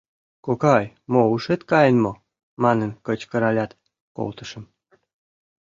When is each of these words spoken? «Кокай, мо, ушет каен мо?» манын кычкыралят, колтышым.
«Кокай, 0.45 0.85
мо, 1.11 1.21
ушет 1.33 1.61
каен 1.71 1.95
мо?» 2.03 2.13
манын 2.63 2.91
кычкыралят, 3.05 3.71
колтышым. 4.15 4.63